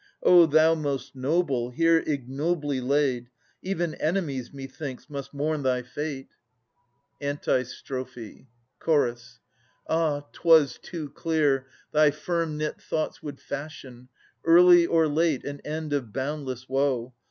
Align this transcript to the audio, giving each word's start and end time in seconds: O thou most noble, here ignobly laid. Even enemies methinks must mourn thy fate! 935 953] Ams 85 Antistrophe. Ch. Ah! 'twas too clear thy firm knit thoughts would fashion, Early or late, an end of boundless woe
O 0.23 0.47
thou 0.47 0.73
most 0.73 1.15
noble, 1.15 1.69
here 1.69 1.99
ignobly 2.07 2.81
laid. 2.81 3.29
Even 3.61 3.93
enemies 3.93 4.51
methinks 4.51 5.11
must 5.11 5.31
mourn 5.31 5.61
thy 5.61 5.83
fate! 5.83 6.29
935 7.21 8.07
953] 8.17 8.25
Ams 8.25 8.45
85 8.81 9.05
Antistrophe. 9.11 9.37
Ch. 9.37 9.41
Ah! 9.87 10.21
'twas 10.33 10.79
too 10.79 11.09
clear 11.11 11.67
thy 11.91 12.09
firm 12.09 12.57
knit 12.57 12.81
thoughts 12.81 13.21
would 13.21 13.39
fashion, 13.39 14.09
Early 14.43 14.87
or 14.87 15.07
late, 15.07 15.43
an 15.45 15.61
end 15.63 15.93
of 15.93 16.11
boundless 16.11 16.67
woe 16.67 17.13